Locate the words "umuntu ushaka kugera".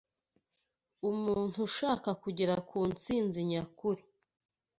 1.11-2.55